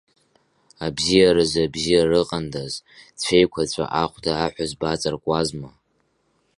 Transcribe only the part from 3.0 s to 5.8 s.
цәеиқәаҵәа ахәда аҳәызба аҵаркуазма!